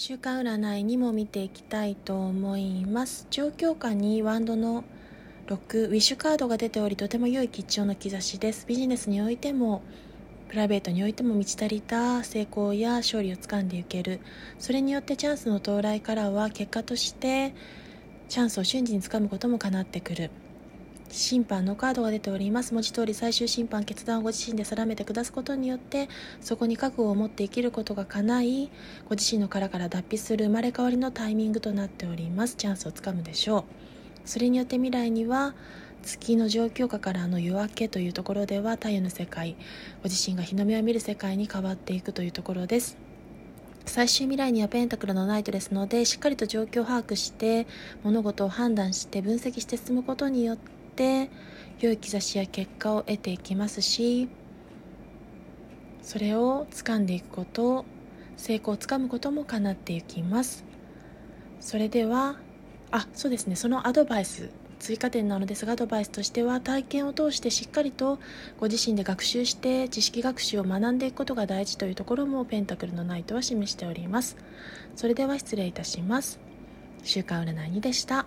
[0.00, 3.26] 週間占いにも見ていきたいと思います。
[3.30, 4.84] 状況下にワンドの
[5.48, 8.64] 6ウィッシュカードが出ておりとても良い吉兆の兆しです。
[8.68, 9.82] ビジネスにおいても
[10.50, 14.20] プライベートにおいても満ち足りた成功や勝利をつかんでいける。
[14.60, 17.52] それによってチャンスの到来からは結果として
[18.28, 20.30] チャンスを瞬時につかむこともかなってくる。
[21.10, 22.74] 審判のカードが出ております。
[22.74, 26.08] 文字通り最終審判決断をご自身で定めて下すことによって
[26.40, 28.70] そこに覚悟を持って生きることが叶い
[29.08, 32.56] ご自身の殻から脱皮する生まれ変わりのタイミングとなっております。
[32.56, 33.64] チャンスをつかむでしょう。
[34.24, 35.54] それによって未来には
[36.02, 39.56] 月の状況下からの夜明けというところでは太陽の世界
[40.02, 42.96] ご自身が日の目を見る世界に変わっていくというところです。
[43.86, 47.66] 最終未来にはペンタクルのナイトですのでしっかりと状況を把握して
[48.04, 51.30] 物事を判断して分析して進むことによってって
[51.78, 54.28] 良い兆しや結果を得ていきますし
[56.02, 57.84] それを掴んでいくこと
[58.36, 60.64] 成功をつかむことも叶っていきます。
[61.60, 62.36] それでは
[62.92, 63.56] あそうですね。
[63.56, 68.20] そのアドバイス追加点なのですがアドバイスとしては体験を通してしっかりと
[68.58, 74.36] ご自身で学習して知識学習を学んでいくことが大事というところもペンタクルのナイトは示しております。
[74.96, 76.38] それでは失礼いたします。
[77.02, 78.24] 週刊占い2でした。